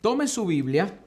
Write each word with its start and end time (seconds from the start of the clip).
tome 0.00 0.28
su 0.28 0.46
Biblia 0.46 1.00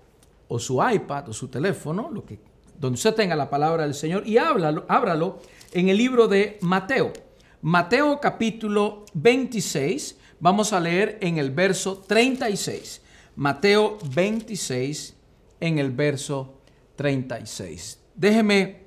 o 0.47 0.59
su 0.59 0.81
iPad 0.81 1.29
o 1.29 1.33
su 1.33 1.47
teléfono, 1.47 2.09
lo 2.11 2.25
que, 2.25 2.39
donde 2.77 2.95
usted 2.95 3.15
tenga 3.15 3.35
la 3.35 3.49
palabra 3.49 3.83
del 3.83 3.93
Señor, 3.93 4.27
y 4.27 4.37
háblalo, 4.37 4.85
ábralo 4.87 5.39
en 5.71 5.89
el 5.89 5.97
libro 5.97 6.27
de 6.27 6.57
Mateo. 6.61 7.13
Mateo 7.61 8.19
capítulo 8.19 9.05
26, 9.13 10.17
vamos 10.39 10.73
a 10.73 10.79
leer 10.79 11.17
en 11.21 11.37
el 11.37 11.51
verso 11.51 12.03
36. 12.07 13.01
Mateo 13.35 13.97
26 14.13 15.15
en 15.59 15.79
el 15.79 15.91
verso 15.91 16.55
36. 16.95 17.99
Déjeme 18.15 18.81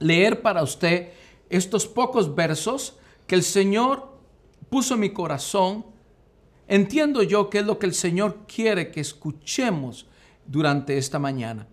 leer 0.00 0.42
para 0.42 0.62
usted 0.62 1.10
estos 1.48 1.86
pocos 1.86 2.34
versos 2.34 2.96
que 3.26 3.34
el 3.34 3.42
Señor 3.42 4.18
puso 4.68 4.94
en 4.94 5.00
mi 5.00 5.10
corazón. 5.10 5.84
Entiendo 6.68 7.22
yo 7.22 7.48
que 7.48 7.60
es 7.60 7.66
lo 7.66 7.78
que 7.78 7.86
el 7.86 7.94
Señor 7.94 8.44
quiere 8.46 8.90
que 8.90 9.00
escuchemos 9.00 10.06
durante 10.46 10.98
esta 10.98 11.18
mañana 11.18 11.66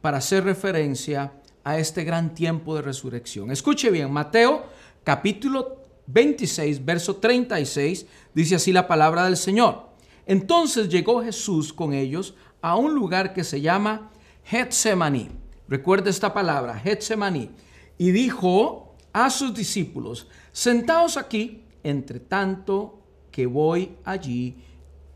para 0.00 0.18
hacer 0.18 0.42
referencia 0.42 1.32
a 1.62 1.78
este 1.78 2.02
gran 2.02 2.34
tiempo 2.34 2.74
de 2.74 2.82
resurrección. 2.82 3.52
Escuche 3.52 3.88
bien, 3.88 4.12
Mateo 4.12 4.66
capítulo 5.04 5.84
26, 6.08 6.84
verso 6.84 7.16
36, 7.16 8.06
dice 8.34 8.56
así 8.56 8.72
la 8.72 8.88
palabra 8.88 9.24
del 9.24 9.36
Señor. 9.36 9.90
Entonces 10.26 10.88
llegó 10.88 11.22
Jesús 11.22 11.72
con 11.72 11.92
ellos 11.92 12.34
a 12.60 12.74
un 12.74 12.94
lugar 12.94 13.32
que 13.32 13.44
se 13.44 13.60
llama 13.60 14.10
Getsemaní. 14.44 15.30
Recuerda 15.68 16.10
esta 16.10 16.34
palabra, 16.34 16.78
Getsemaní. 16.80 17.50
Y 17.96 18.10
dijo 18.10 18.96
a 19.12 19.30
sus 19.30 19.54
discípulos, 19.54 20.26
sentaos 20.50 21.16
aquí, 21.16 21.62
entre 21.84 22.18
tanto 22.18 23.05
que 23.36 23.44
voy 23.44 23.98
allí 24.02 24.64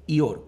y 0.07 0.21
oro. 0.21 0.47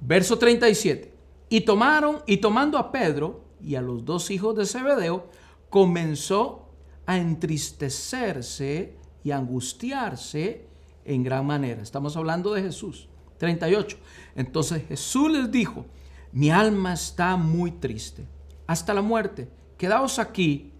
Verso 0.00 0.36
37. 0.36 1.14
Y 1.48 1.60
tomaron, 1.60 2.22
y 2.26 2.38
tomando 2.38 2.78
a 2.78 2.90
Pedro 2.90 3.44
y 3.62 3.76
a 3.76 3.80
los 3.80 4.04
dos 4.04 4.28
hijos 4.32 4.56
de 4.56 4.66
Zebedeo, 4.66 5.28
comenzó 5.70 6.72
a 7.06 7.16
entristecerse 7.16 8.96
y 9.22 9.30
angustiarse 9.30 10.66
en 11.04 11.22
gran 11.22 11.46
manera. 11.46 11.80
Estamos 11.80 12.16
hablando 12.16 12.52
de 12.52 12.62
Jesús. 12.62 13.08
38. 13.38 13.96
Entonces 14.34 14.82
Jesús 14.88 15.30
les 15.30 15.52
dijo, 15.52 15.86
mi 16.32 16.50
alma 16.50 16.94
está 16.94 17.36
muy 17.36 17.70
triste, 17.70 18.26
hasta 18.66 18.92
la 18.94 19.02
muerte. 19.02 19.48
Quedaos 19.78 20.18
aquí 20.18 20.72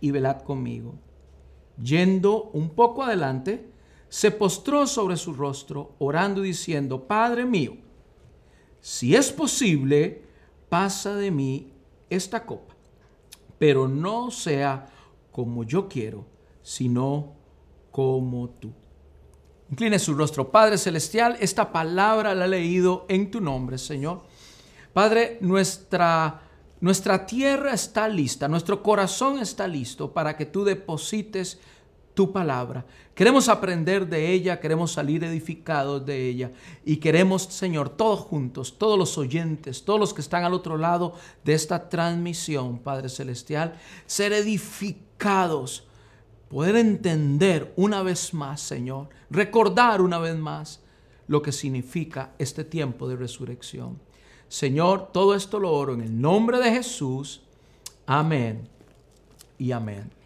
y 0.00 0.12
velad 0.12 0.42
conmigo. 0.42 0.94
Yendo 1.82 2.50
un 2.52 2.70
poco 2.70 3.02
adelante, 3.02 3.68
se 4.10 4.32
postró 4.32 4.86
sobre 4.88 5.16
su 5.16 5.32
rostro, 5.32 5.94
orando 6.00 6.44
y 6.44 6.48
diciendo, 6.48 7.06
Padre 7.06 7.44
mío, 7.46 7.76
si 8.80 9.14
es 9.14 9.30
posible, 9.30 10.24
pasa 10.68 11.14
de 11.14 11.30
mí 11.30 11.72
esta 12.10 12.44
copa, 12.44 12.74
pero 13.56 13.86
no 13.86 14.32
sea 14.32 14.90
como 15.30 15.62
yo 15.62 15.88
quiero, 15.88 16.26
sino 16.60 17.34
como 17.92 18.50
tú. 18.50 18.72
Incline 19.70 20.00
su 20.00 20.14
rostro. 20.14 20.50
Padre 20.50 20.76
Celestial, 20.76 21.36
esta 21.38 21.72
palabra 21.72 22.34
la 22.34 22.46
he 22.46 22.48
leído 22.48 23.06
en 23.08 23.30
tu 23.30 23.40
nombre, 23.40 23.78
Señor. 23.78 24.22
Padre, 24.92 25.38
nuestra, 25.40 26.42
nuestra 26.80 27.26
tierra 27.26 27.72
está 27.72 28.08
lista, 28.08 28.48
nuestro 28.48 28.82
corazón 28.82 29.38
está 29.38 29.68
listo 29.68 30.12
para 30.12 30.36
que 30.36 30.46
tú 30.46 30.64
deposites 30.64 31.60
tu 32.14 32.32
palabra. 32.32 32.84
Queremos 33.14 33.48
aprender 33.48 34.06
de 34.06 34.32
ella, 34.32 34.60
queremos 34.60 34.92
salir 34.92 35.24
edificados 35.24 36.04
de 36.04 36.28
ella 36.28 36.52
y 36.84 36.96
queremos, 36.96 37.44
Señor, 37.44 37.90
todos 37.90 38.20
juntos, 38.20 38.78
todos 38.78 38.98
los 38.98 39.16
oyentes, 39.18 39.84
todos 39.84 40.00
los 40.00 40.14
que 40.14 40.20
están 40.20 40.44
al 40.44 40.54
otro 40.54 40.76
lado 40.76 41.14
de 41.44 41.54
esta 41.54 41.88
transmisión, 41.88 42.78
Padre 42.78 43.08
Celestial, 43.08 43.74
ser 44.06 44.32
edificados, 44.32 45.86
poder 46.48 46.76
entender 46.76 47.72
una 47.76 48.02
vez 48.02 48.34
más, 48.34 48.60
Señor, 48.60 49.08
recordar 49.30 50.00
una 50.00 50.18
vez 50.18 50.36
más 50.36 50.80
lo 51.26 51.42
que 51.42 51.52
significa 51.52 52.32
este 52.38 52.64
tiempo 52.64 53.08
de 53.08 53.16
resurrección. 53.16 54.00
Señor, 54.48 55.12
todo 55.12 55.36
esto 55.36 55.60
lo 55.60 55.72
oro 55.72 55.94
en 55.94 56.00
el 56.00 56.20
nombre 56.20 56.58
de 56.58 56.72
Jesús. 56.72 57.42
Amén 58.04 58.68
y 59.56 59.70
amén. 59.70 60.19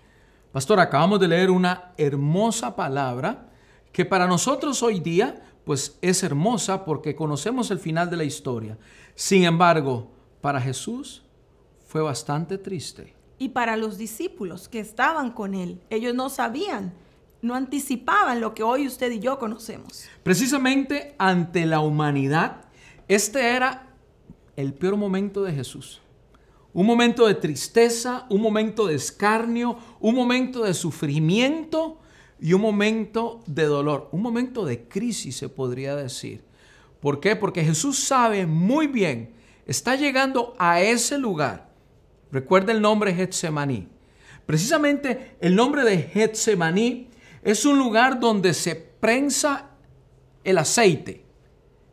Pastor, 0.54 0.78
acabamos 0.78 1.18
de 1.18 1.26
leer 1.26 1.50
una 1.50 1.90
hermosa 1.96 2.76
palabra 2.76 3.48
que 3.90 4.04
para 4.04 4.28
nosotros 4.28 4.84
hoy 4.84 5.00
día 5.00 5.42
pues 5.64 5.98
es 6.00 6.22
hermosa 6.22 6.84
porque 6.84 7.16
conocemos 7.16 7.72
el 7.72 7.80
final 7.80 8.08
de 8.08 8.18
la 8.18 8.22
historia. 8.22 8.78
Sin 9.16 9.42
embargo, 9.42 10.12
para 10.40 10.60
Jesús 10.60 11.24
fue 11.88 12.02
bastante 12.02 12.56
triste. 12.56 13.16
Y 13.36 13.48
para 13.48 13.76
los 13.76 13.98
discípulos 13.98 14.68
que 14.68 14.78
estaban 14.78 15.32
con 15.32 15.54
él, 15.54 15.80
ellos 15.90 16.14
no 16.14 16.28
sabían, 16.28 16.94
no 17.42 17.56
anticipaban 17.56 18.40
lo 18.40 18.54
que 18.54 18.62
hoy 18.62 18.86
usted 18.86 19.10
y 19.10 19.18
yo 19.18 19.40
conocemos. 19.40 20.04
Precisamente 20.22 21.16
ante 21.18 21.66
la 21.66 21.80
humanidad, 21.80 22.66
este 23.08 23.56
era 23.56 23.88
el 24.54 24.72
peor 24.72 24.96
momento 24.98 25.42
de 25.42 25.52
Jesús. 25.52 26.00
Un 26.74 26.86
momento 26.86 27.28
de 27.28 27.34
tristeza, 27.34 28.26
un 28.28 28.42
momento 28.42 28.88
de 28.88 28.96
escarnio, 28.96 29.78
un 30.00 30.14
momento 30.14 30.64
de 30.64 30.74
sufrimiento 30.74 32.00
y 32.40 32.52
un 32.52 32.60
momento 32.60 33.40
de 33.46 33.64
dolor, 33.64 34.08
un 34.10 34.20
momento 34.20 34.66
de 34.66 34.88
crisis 34.88 35.36
se 35.36 35.48
podría 35.48 35.94
decir. 35.94 36.42
¿Por 37.00 37.20
qué? 37.20 37.36
Porque 37.36 37.64
Jesús 37.64 38.00
sabe 38.00 38.44
muy 38.44 38.88
bien, 38.88 39.34
está 39.66 39.94
llegando 39.94 40.56
a 40.58 40.80
ese 40.80 41.16
lugar. 41.16 41.70
Recuerda 42.32 42.72
el 42.72 42.82
nombre 42.82 43.14
Getsemaní. 43.14 43.88
Precisamente 44.44 45.36
el 45.40 45.54
nombre 45.54 45.84
de 45.84 46.02
Getsemaní 46.02 47.08
es 47.44 47.64
un 47.64 47.78
lugar 47.78 48.18
donde 48.18 48.52
se 48.52 48.74
prensa 48.74 49.70
el 50.42 50.58
aceite. 50.58 51.23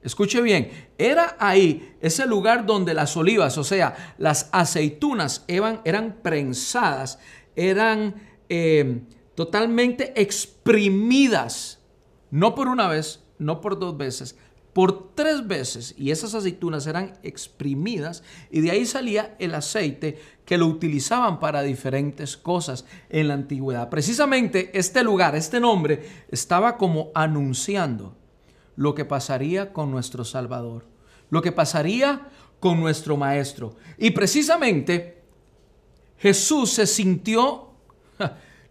Escuche 0.04 0.42
bien, 0.42 0.70
era 0.98 1.36
ahí 1.40 1.96
ese 2.02 2.26
lugar 2.26 2.66
donde 2.66 2.96
las 2.96 3.16
olivas, 3.16 3.58
o 3.60 3.64
sea, 3.64 4.16
las 4.18 4.50
aceitunas 4.52 5.46
eran, 5.48 6.18
prensadas, 6.24 7.20
eran 7.56 8.16
eh, 8.50 9.02
totalmente 9.36 10.20
exprimidas, 10.20 11.80
no 12.32 12.56
por 12.56 12.68
una 12.68 12.88
vez, 12.88 13.24
no 13.38 13.62
por 13.62 13.78
dos 13.78 13.96
veces, 13.96 14.36
por 14.74 15.14
tres 15.14 15.46
veces, 15.46 15.94
y 15.98 16.10
esas 16.10 16.34
aceitunas 16.34 16.88
eran 16.88 17.14
exprimidas, 17.22 18.24
y 18.50 18.62
de 18.62 18.72
ahí 18.72 18.88
salía 18.88 19.36
el 19.38 19.54
aceite 19.54 20.18
que 20.46 20.58
lo 20.58 20.66
utilizaban 20.66 21.40
para 21.40 21.62
diferentes 21.62 22.38
cosas 22.38 22.86
en 23.10 23.28
la 23.28 23.36
antigüedad. 23.36 23.90
Precisamente 23.90 24.72
este 24.74 25.04
lugar, 25.04 25.36
este 25.36 25.60
nombre, 25.60 26.26
estaba 26.32 26.78
como 26.78 27.12
anunciando 27.14 28.18
lo 28.76 28.96
que 28.96 29.06
pasaría 29.06 29.74
con 29.74 29.92
nuestro 29.92 30.24
Salvador, 30.24 30.86
lo 31.30 31.42
que 31.42 31.52
pasaría 31.52 32.30
con 32.60 32.80
nuestro 32.80 33.18
Maestro. 33.18 33.76
Y 33.98 34.12
precisamente 34.12 35.24
Jesús 36.18 36.72
se 36.74 36.86
sintió, 36.86 37.72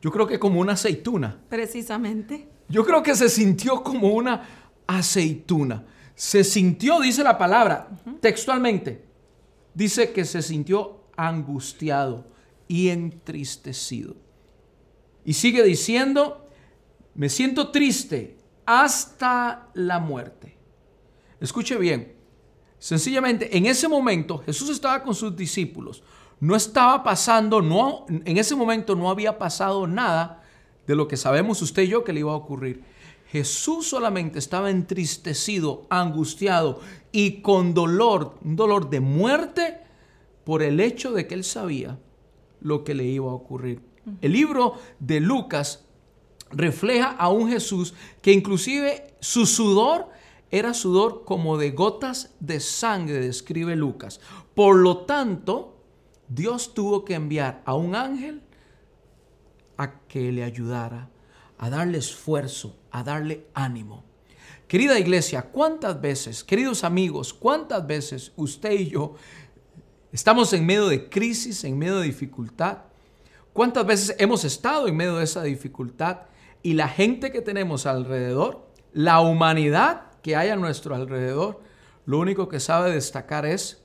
yo 0.01 0.11
creo 0.11 0.27
que 0.27 0.39
como 0.39 0.61
una 0.61 0.75
aceituna. 0.75 1.41
Precisamente. 1.49 2.49
Yo 2.69 2.85
creo 2.85 3.03
que 3.03 3.17
se 3.17 3.29
sintió 3.29 3.83
como 3.83 4.09
una 4.09 4.49
aceituna. 4.87 5.85
Se 6.15 6.45
sintió, 6.45 7.01
dice 7.01 7.25
la 7.25 7.39
palabra, 7.39 7.89
textualmente, 8.21 9.05
dice 9.75 10.13
que 10.13 10.25
se 10.25 10.43
sintió 10.43 11.01
angustiado 11.17 12.27
y 12.69 12.89
entristecido. 12.89 14.15
Y 15.25 15.33
sigue 15.33 15.63
diciendo, 15.63 16.49
me 17.15 17.29
siento 17.29 17.71
triste 17.71 18.40
hasta 18.71 19.69
la 19.75 19.99
muerte. 19.99 20.57
Escuche 21.41 21.77
bien, 21.77 22.15
sencillamente 22.79 23.57
en 23.57 23.67
ese 23.67 23.89
momento 23.89 24.39
Jesús 24.47 24.71
estaba 24.71 25.03
con 25.03 25.13
sus 25.13 25.35
discípulos. 25.35 26.05
No 26.39 26.55
estaba 26.55 27.03
pasando, 27.03 27.61
no, 27.61 28.07
en 28.09 28.37
ese 28.37 28.55
momento 28.55 28.95
no 28.95 29.11
había 29.11 29.39
pasado 29.39 29.89
nada 29.89 30.45
de 30.87 30.95
lo 30.95 31.09
que 31.09 31.17
sabemos 31.17 31.61
usted 31.63 31.83
y 31.83 31.89
yo 31.89 32.05
que 32.05 32.13
le 32.13 32.21
iba 32.21 32.31
a 32.31 32.37
ocurrir. 32.37 32.85
Jesús 33.27 33.89
solamente 33.89 34.39
estaba 34.39 34.71
entristecido, 34.71 35.89
angustiado 35.91 36.79
y 37.11 37.43
con 37.43 37.75
dolor, 37.75 38.39
un 38.45 38.55
dolor 38.55 38.89
de 38.89 39.01
muerte 39.01 39.81
por 40.45 40.63
el 40.63 40.79
hecho 40.79 41.11
de 41.11 41.27
que 41.27 41.35
él 41.35 41.43
sabía 41.43 41.99
lo 42.61 42.85
que 42.85 42.95
le 42.95 43.05
iba 43.05 43.33
a 43.33 43.35
ocurrir. 43.35 43.83
El 44.21 44.33
libro 44.33 44.75
de 45.01 45.19
Lucas 45.19 45.90
refleja 46.51 47.11
a 47.11 47.29
un 47.31 47.49
Jesús 47.49 47.95
que 48.23 48.33
inclusive 48.33 49.15
su 49.21 49.47
sudor 49.47 50.09
era 50.51 50.75
sudor 50.75 51.25
como 51.25 51.57
de 51.57 51.71
gotas 51.71 52.35
de 52.41 52.61
sangre, 52.61 53.21
describe 53.21 53.77
Lucas. 53.77 54.21
Por 54.55 54.77
lo 54.77 54.99
tanto, 54.99 55.77
Dios 56.29 56.75
tuvo 56.75 57.05
que 57.05 57.15
enviar 57.15 57.63
a 57.65 57.75
un 57.75 57.95
ángel 57.95 58.43
a 59.77 60.01
que 60.09 60.33
le 60.33 60.45
ayudara, 60.45 61.09
a 61.59 61.71
darle 61.71 61.99
esfuerzo, 61.99 62.77
a 62.91 63.03
darle 63.03 63.47
ánimo. 63.55 64.05
Querida 64.67 64.99
iglesia, 64.99 65.43
¿cuántas 65.43 66.01
veces, 66.01 66.45
queridos 66.45 66.85
amigos, 66.85 67.33
cuántas 67.33 67.87
veces 67.87 68.33
usted 68.37 68.73
y 68.73 68.91
yo 68.91 69.15
estamos 70.13 70.53
en 70.53 70.67
medio 70.67 70.89
de 70.89 71.09
crisis, 71.09 71.65
en 71.65 71.79
medio 71.79 72.01
de 72.01 72.07
dificultad? 72.07 72.79
¿Cuántas 73.53 73.85
veces 73.85 74.17
hemos 74.19 74.45
estado 74.45 74.87
en 74.87 74.97
medio 74.97 75.17
de 75.17 75.25
esa 75.25 75.43
dificultad 75.43 76.19
y 76.63 76.75
la 76.75 76.89
gente 76.89 77.33
que 77.33 77.41
tenemos 77.41 77.87
alrededor, 77.87 78.67
la 78.93 79.21
humanidad 79.21 80.11
que 80.23 80.37
hay 80.37 80.51
a 80.51 80.57
nuestro 80.57 80.95
alrededor, 80.95 81.61
lo 82.05 82.19
único 82.19 82.49
que 82.49 82.61
sabe 82.61 82.93
destacar 82.93 83.47
es, 83.47 83.83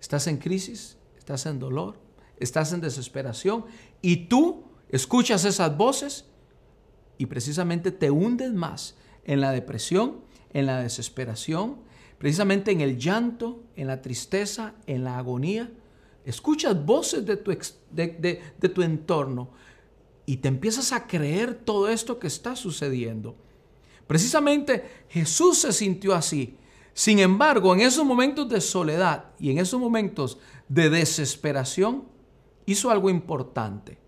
estás 0.00 0.26
en 0.26 0.38
crisis, 0.38 0.98
estás 1.16 1.46
en 1.46 1.58
dolor, 1.58 1.96
estás 2.38 2.72
en 2.72 2.80
desesperación 2.80 3.64
y 4.02 4.28
tú 4.28 4.64
escuchas 4.88 5.44
esas 5.44 5.76
voces 5.76 6.26
y 7.18 7.26
precisamente 7.26 7.90
te 7.92 8.10
hundes 8.10 8.52
más 8.52 8.96
en 9.24 9.40
la 9.40 9.52
depresión, 9.52 10.20
en 10.52 10.66
la 10.66 10.80
desesperación, 10.80 11.78
precisamente 12.18 12.70
en 12.70 12.80
el 12.80 12.98
llanto, 12.98 13.62
en 13.76 13.86
la 13.86 14.02
tristeza, 14.02 14.74
en 14.86 15.04
la 15.04 15.18
agonía. 15.18 15.70
Escuchas 16.24 16.84
voces 16.84 17.24
de 17.24 17.36
tu, 17.36 17.56
de, 17.90 18.42
de 18.58 18.68
tu 18.68 18.82
entorno 18.82 19.50
y 20.26 20.38
te 20.38 20.48
empiezas 20.48 20.92
a 20.92 21.06
creer 21.06 21.54
todo 21.54 21.88
esto 21.88 22.18
que 22.18 22.26
está 22.26 22.56
sucediendo. 22.56 23.36
Precisamente 24.06 25.04
Jesús 25.08 25.58
se 25.58 25.72
sintió 25.72 26.14
así. 26.14 26.56
Sin 26.92 27.20
embargo, 27.20 27.74
en 27.74 27.80
esos 27.80 28.04
momentos 28.04 28.48
de 28.48 28.60
soledad 28.60 29.26
y 29.38 29.50
en 29.50 29.58
esos 29.58 29.78
momentos 29.78 30.38
de 30.68 30.90
desesperación, 30.90 32.04
hizo 32.66 32.90
algo 32.90 33.08
importante. 33.08 33.98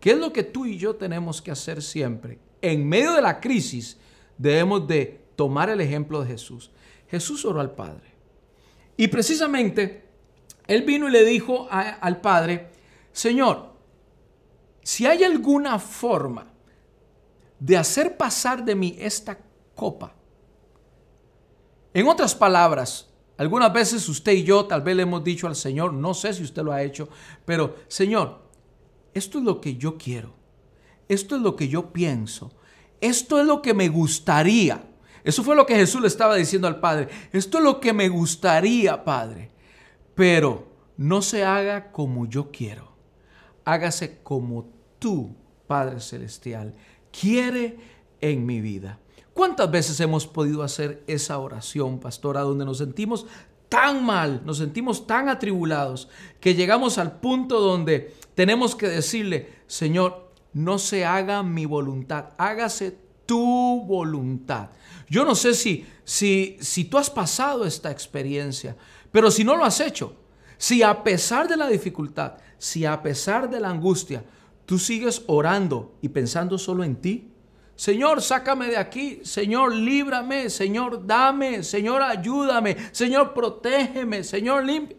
¿Qué 0.00 0.10
es 0.10 0.18
lo 0.18 0.32
que 0.32 0.42
tú 0.42 0.66
y 0.66 0.76
yo 0.76 0.96
tenemos 0.96 1.40
que 1.40 1.50
hacer 1.50 1.82
siempre? 1.82 2.38
En 2.60 2.86
medio 2.88 3.12
de 3.12 3.22
la 3.22 3.40
crisis 3.40 3.96
debemos 4.36 4.86
de 4.88 5.20
tomar 5.36 5.70
el 5.70 5.80
ejemplo 5.80 6.20
de 6.20 6.28
Jesús. 6.28 6.70
Jesús 7.08 7.44
oró 7.44 7.60
al 7.60 7.74
Padre. 7.74 8.12
Y 8.96 9.08
precisamente 9.08 10.04
él 10.66 10.82
vino 10.82 11.08
y 11.08 11.12
le 11.12 11.24
dijo 11.24 11.68
al 11.70 12.20
Padre, 12.20 12.70
Señor, 13.12 13.73
si 14.94 15.06
hay 15.06 15.24
alguna 15.24 15.80
forma 15.80 16.46
de 17.58 17.76
hacer 17.76 18.16
pasar 18.16 18.64
de 18.64 18.76
mí 18.76 18.96
esta 19.00 19.36
copa, 19.74 20.14
en 21.92 22.06
otras 22.06 22.32
palabras, 22.32 23.10
algunas 23.36 23.72
veces 23.72 24.08
usted 24.08 24.30
y 24.34 24.44
yo 24.44 24.66
tal 24.66 24.82
vez 24.82 24.94
le 24.94 25.02
hemos 25.02 25.24
dicho 25.24 25.48
al 25.48 25.56
Señor, 25.56 25.92
no 25.92 26.14
sé 26.14 26.32
si 26.32 26.44
usted 26.44 26.62
lo 26.62 26.70
ha 26.70 26.84
hecho, 26.84 27.08
pero 27.44 27.74
Señor, 27.88 28.48
esto 29.12 29.38
es 29.38 29.44
lo 29.44 29.60
que 29.60 29.74
yo 29.74 29.98
quiero, 29.98 30.32
esto 31.08 31.34
es 31.34 31.42
lo 31.42 31.56
que 31.56 31.66
yo 31.66 31.92
pienso, 31.92 32.52
esto 33.00 33.40
es 33.40 33.46
lo 33.46 33.62
que 33.62 33.74
me 33.74 33.88
gustaría. 33.88 34.90
Eso 35.24 35.42
fue 35.42 35.56
lo 35.56 35.66
que 35.66 35.74
Jesús 35.74 36.02
le 36.02 36.06
estaba 36.06 36.36
diciendo 36.36 36.68
al 36.68 36.78
Padre, 36.78 37.08
esto 37.32 37.58
es 37.58 37.64
lo 37.64 37.80
que 37.80 37.92
me 37.92 38.08
gustaría, 38.08 39.02
Padre, 39.02 39.50
pero 40.14 40.68
no 40.96 41.20
se 41.20 41.42
haga 41.42 41.90
como 41.90 42.26
yo 42.26 42.52
quiero, 42.52 42.94
hágase 43.64 44.20
como 44.22 44.73
tú, 45.04 45.36
Padre 45.66 46.00
Celestial, 46.00 46.72
quiere 47.12 47.76
en 48.22 48.46
mi 48.46 48.62
vida. 48.62 48.98
¿Cuántas 49.34 49.70
veces 49.70 50.00
hemos 50.00 50.26
podido 50.26 50.62
hacer 50.62 51.04
esa 51.06 51.36
oración, 51.36 52.00
pastora, 52.00 52.40
donde 52.40 52.64
nos 52.64 52.78
sentimos 52.78 53.26
tan 53.68 54.02
mal, 54.02 54.40
nos 54.46 54.56
sentimos 54.56 55.06
tan 55.06 55.28
atribulados, 55.28 56.08
que 56.40 56.54
llegamos 56.54 56.96
al 56.96 57.20
punto 57.20 57.60
donde 57.60 58.14
tenemos 58.34 58.74
que 58.74 58.88
decirle, 58.88 59.52
Señor, 59.66 60.30
no 60.54 60.78
se 60.78 61.04
haga 61.04 61.42
mi 61.42 61.66
voluntad, 61.66 62.30
hágase 62.38 62.96
tu 63.26 63.84
voluntad. 63.84 64.70
Yo 65.10 65.26
no 65.26 65.34
sé 65.34 65.52
si, 65.52 65.86
si, 66.04 66.56
si 66.60 66.86
tú 66.86 66.96
has 66.96 67.10
pasado 67.10 67.66
esta 67.66 67.90
experiencia, 67.90 68.74
pero 69.12 69.30
si 69.30 69.44
no 69.44 69.54
lo 69.54 69.66
has 69.66 69.80
hecho, 69.80 70.16
si 70.56 70.82
a 70.82 71.04
pesar 71.04 71.46
de 71.46 71.58
la 71.58 71.68
dificultad, 71.68 72.38
si 72.56 72.86
a 72.86 73.02
pesar 73.02 73.50
de 73.50 73.60
la 73.60 73.68
angustia, 73.68 74.24
tú 74.66 74.78
sigues 74.78 75.22
orando 75.26 75.94
y 76.02 76.08
pensando 76.08 76.58
solo 76.58 76.84
en 76.84 76.96
ti, 76.96 77.34
Señor, 77.76 78.22
sácame 78.22 78.68
de 78.68 78.76
aquí. 78.76 79.20
Señor, 79.24 79.74
líbrame. 79.74 80.48
Señor, 80.48 81.06
dame. 81.06 81.62
Señor, 81.62 82.02
ayúdame. 82.02 82.76
Señor, 82.92 83.34
protégeme. 83.34 84.22
Señor, 84.22 84.64
limpia. 84.64 84.96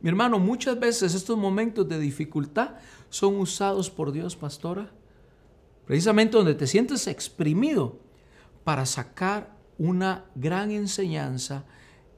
Mi 0.00 0.08
hermano, 0.08 0.38
muchas 0.38 0.78
veces 0.78 1.14
estos 1.14 1.36
momentos 1.36 1.88
de 1.88 1.98
dificultad 1.98 2.76
son 3.10 3.36
usados 3.36 3.90
por 3.90 4.12
Dios, 4.12 4.36
pastora. 4.36 4.90
Precisamente 5.84 6.36
donde 6.36 6.54
te 6.54 6.66
sientes 6.66 7.06
exprimido 7.06 7.98
para 8.64 8.86
sacar 8.86 9.54
una 9.78 10.24
gran 10.34 10.70
enseñanza 10.70 11.64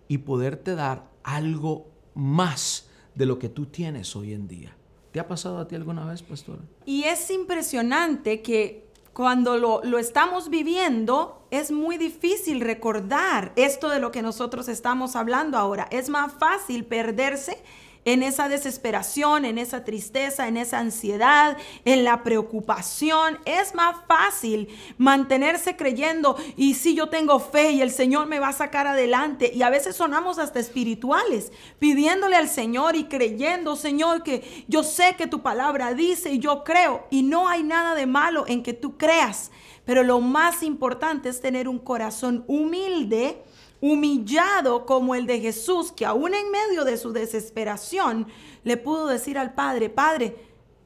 y 0.06 0.18
poderte 0.18 0.74
dar 0.74 1.10
algo 1.22 1.90
más 2.14 2.88
de 3.14 3.26
lo 3.26 3.38
que 3.38 3.48
tú 3.48 3.66
tienes 3.66 4.14
hoy 4.16 4.32
en 4.32 4.48
día. 4.48 4.77
¿Te 5.12 5.20
ha 5.20 5.28
pasado 5.28 5.58
a 5.58 5.68
ti 5.68 5.74
alguna 5.74 6.04
vez, 6.04 6.22
pastora? 6.22 6.60
Y 6.84 7.04
es 7.04 7.30
impresionante 7.30 8.42
que 8.42 8.88
cuando 9.12 9.56
lo, 9.56 9.80
lo, 9.82 9.98
estamos 9.98 10.48
viviendo, 10.48 11.42
es 11.50 11.72
muy 11.72 11.96
difícil 11.96 12.60
recordar 12.60 13.52
esto 13.56 13.88
de 13.88 13.98
lo 13.98 14.12
que 14.12 14.22
nosotros 14.22 14.68
estamos 14.68 15.16
hablando 15.16 15.58
ahora. 15.58 15.88
Es 15.90 16.08
más 16.08 16.32
fácil 16.32 16.84
perderse 16.84 17.58
en 18.04 18.22
esa 18.22 18.48
desesperación, 18.48 19.44
en 19.44 19.58
esa 19.58 19.84
tristeza, 19.84 20.48
en 20.48 20.56
esa 20.56 20.78
ansiedad, 20.78 21.56
en 21.84 22.04
la 22.04 22.22
preocupación. 22.22 23.38
Es 23.44 23.74
más 23.74 23.96
fácil 24.06 24.68
mantenerse 24.96 25.76
creyendo 25.76 26.36
y 26.56 26.74
si 26.74 26.94
yo 26.94 27.08
tengo 27.08 27.38
fe 27.40 27.72
y 27.72 27.82
el 27.82 27.90
Señor 27.90 28.26
me 28.26 28.40
va 28.40 28.48
a 28.48 28.52
sacar 28.52 28.86
adelante. 28.86 29.50
Y 29.54 29.62
a 29.62 29.70
veces 29.70 29.96
sonamos 29.96 30.38
hasta 30.38 30.60
espirituales, 30.60 31.52
pidiéndole 31.78 32.36
al 32.36 32.48
Señor 32.48 32.96
y 32.96 33.04
creyendo, 33.04 33.76
Señor, 33.76 34.22
que 34.22 34.64
yo 34.68 34.82
sé 34.82 35.14
que 35.16 35.26
tu 35.26 35.42
palabra 35.42 35.94
dice 35.94 36.32
y 36.32 36.38
yo 36.38 36.64
creo. 36.64 37.06
Y 37.10 37.22
no 37.22 37.48
hay 37.48 37.62
nada 37.62 37.94
de 37.94 38.06
malo 38.06 38.44
en 38.46 38.62
que 38.62 38.72
tú 38.72 38.96
creas. 38.96 39.50
Pero 39.84 40.02
lo 40.02 40.20
más 40.20 40.62
importante 40.62 41.30
es 41.30 41.40
tener 41.40 41.66
un 41.66 41.78
corazón 41.78 42.44
humilde 42.46 43.42
humillado 43.80 44.86
como 44.86 45.14
el 45.14 45.26
de 45.26 45.40
Jesús, 45.40 45.92
que 45.92 46.06
aún 46.06 46.34
en 46.34 46.50
medio 46.50 46.84
de 46.84 46.96
su 46.96 47.12
desesperación 47.12 48.26
le 48.64 48.76
pudo 48.76 49.06
decir 49.06 49.38
al 49.38 49.54
Padre, 49.54 49.88
Padre, 49.90 50.36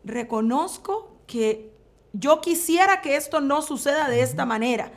reconozco 0.05 1.17
que 1.27 1.73
yo 2.13 2.41
quisiera 2.41 3.01
que 3.01 3.17
esto 3.17 3.41
no 3.41 3.63
suceda 3.63 4.09
de 4.09 4.23
esta 4.23 4.45
manera, 4.45 4.93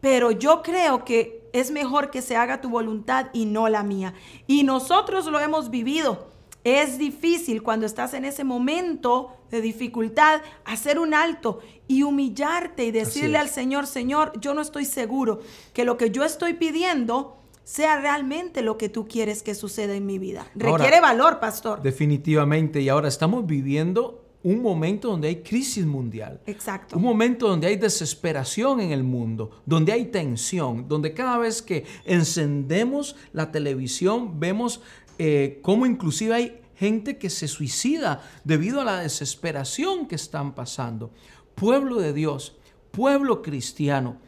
pero 0.00 0.30
yo 0.30 0.62
creo 0.62 1.04
que 1.04 1.48
es 1.52 1.70
mejor 1.70 2.10
que 2.10 2.22
se 2.22 2.36
haga 2.36 2.60
tu 2.60 2.68
voluntad 2.68 3.26
y 3.32 3.46
no 3.46 3.68
la 3.68 3.82
mía. 3.82 4.14
Y 4.46 4.62
nosotros 4.62 5.26
lo 5.26 5.40
hemos 5.40 5.70
vivido. 5.70 6.28
Es 6.66 6.98
difícil 6.98 7.62
cuando 7.62 7.86
estás 7.86 8.12
en 8.12 8.24
ese 8.24 8.42
momento 8.42 9.36
de 9.52 9.60
dificultad 9.60 10.40
hacer 10.64 10.98
un 10.98 11.14
alto 11.14 11.60
y 11.86 12.02
humillarte 12.02 12.86
y 12.86 12.90
decirle 12.90 13.38
al 13.38 13.48
Señor, 13.48 13.86
Señor, 13.86 14.32
yo 14.40 14.52
no 14.52 14.62
estoy 14.62 14.84
seguro 14.84 15.38
que 15.72 15.84
lo 15.84 15.96
que 15.96 16.10
yo 16.10 16.24
estoy 16.24 16.54
pidiendo 16.54 17.36
sea 17.62 18.00
realmente 18.00 18.62
lo 18.62 18.78
que 18.78 18.88
tú 18.88 19.06
quieres 19.06 19.44
que 19.44 19.54
suceda 19.54 19.94
en 19.94 20.06
mi 20.06 20.18
vida. 20.18 20.44
Requiere 20.56 21.00
valor, 21.00 21.38
pastor. 21.38 21.82
Definitivamente. 21.82 22.80
Y 22.80 22.88
ahora 22.88 23.06
estamos 23.06 23.46
viviendo 23.46 24.24
un 24.42 24.60
momento 24.60 25.10
donde 25.10 25.28
hay 25.28 25.42
crisis 25.42 25.86
mundial. 25.86 26.40
Exacto. 26.46 26.96
Un 26.96 27.02
momento 27.02 27.48
donde 27.48 27.68
hay 27.68 27.76
desesperación 27.76 28.80
en 28.80 28.90
el 28.90 29.04
mundo, 29.04 29.62
donde 29.66 29.92
hay 29.92 30.06
tensión, 30.06 30.88
donde 30.88 31.14
cada 31.14 31.38
vez 31.38 31.62
que 31.62 31.84
encendemos 32.04 33.14
la 33.32 33.50
televisión 33.50 34.38
vemos 34.38 34.80
eh, 35.18 35.60
cómo 35.62 35.86
inclusive 35.86 36.34
hay 36.34 36.60
gente 36.76 37.18
que 37.18 37.30
se 37.30 37.48
suicida 37.48 38.22
debido 38.44 38.80
a 38.80 38.84
la 38.84 39.00
desesperación 39.00 40.06
que 40.06 40.14
están 40.14 40.54
pasando. 40.54 41.10
Pueblo 41.54 41.96
de 42.00 42.12
Dios, 42.12 42.56
pueblo 42.90 43.42
cristiano, 43.42 44.18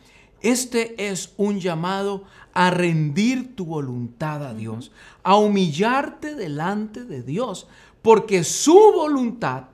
este 0.41 1.09
es 1.11 1.35
un 1.37 1.61
llamado 1.61 2.25
a 2.53 2.71
rendir 2.71 3.57
tu 3.57 3.67
voluntad 3.67 4.45
a 4.47 4.55
Dios, 4.55 4.93
a 5.23 5.37
humillarte 5.37 6.35
delante 6.35 7.05
de 7.05 7.23
Dios, 7.23 7.67
porque 8.03 8.45
su 8.45 8.79
voluntad 8.95 9.65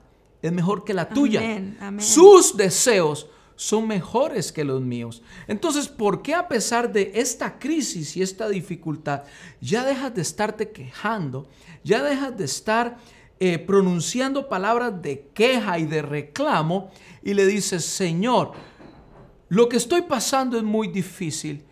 es 0.41 0.51
mejor 0.51 0.83
que 0.83 0.93
la 0.93 1.09
tuya. 1.09 1.41
Sus 1.99 2.57
deseos 2.57 3.27
son 3.55 3.87
mejores 3.87 4.51
que 4.51 4.63
los 4.63 4.81
míos. 4.81 5.21
Entonces, 5.47 5.87
¿por 5.87 6.21
qué 6.21 6.33
a 6.33 6.47
pesar 6.47 6.91
de 6.91 7.11
esta 7.15 7.57
crisis 7.57 8.17
y 8.17 8.21
esta 8.21 8.49
dificultad, 8.49 9.23
ya 9.61 9.83
dejas 9.83 10.13
de 10.13 10.21
estarte 10.21 10.71
quejando, 10.71 11.47
ya 11.83 12.03
dejas 12.03 12.37
de 12.37 12.45
estar 12.45 12.97
eh, 13.39 13.59
pronunciando 13.59 14.49
palabras 14.49 15.01
de 15.01 15.27
queja 15.33 15.79
y 15.79 15.85
de 15.85 16.01
reclamo 16.01 16.91
y 17.23 17.33
le 17.33 17.45
dices, 17.45 17.85
Señor, 17.85 18.53
lo 19.49 19.69
que 19.69 19.77
estoy 19.77 20.03
pasando 20.03 20.57
es 20.57 20.63
muy 20.63 20.87
difícil, 20.87 21.63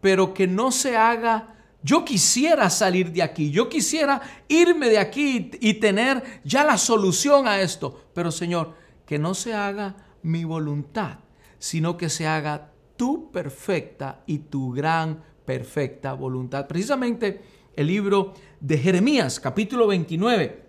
pero 0.00 0.34
que 0.34 0.46
no 0.46 0.70
se 0.70 0.96
haga 0.96 1.52
yo 1.82 2.04
quisiera 2.04 2.70
salir 2.70 3.10
de 3.12 3.22
aquí, 3.22 3.50
yo 3.50 3.68
quisiera 3.68 4.20
irme 4.46 4.88
de 4.88 4.98
aquí 4.98 5.50
y 5.60 5.74
tener 5.74 6.40
ya 6.44 6.64
la 6.64 6.78
solución 6.78 7.48
a 7.48 7.60
esto, 7.60 8.04
pero 8.14 8.30
Señor, 8.30 8.74
que 9.04 9.18
no 9.18 9.34
se 9.34 9.52
haga 9.52 9.96
mi 10.22 10.44
voluntad, 10.44 11.18
sino 11.62 11.96
que 11.96 12.08
se 12.08 12.26
haga 12.26 12.72
tu 12.96 13.30
perfecta 13.30 14.24
y 14.26 14.38
tu 14.38 14.72
gran 14.72 15.22
perfecta 15.44 16.12
voluntad. 16.12 16.66
Precisamente 16.66 17.40
el 17.76 17.86
libro 17.86 18.34
de 18.58 18.78
Jeremías, 18.78 19.38
capítulo 19.38 19.86
29, 19.86 20.60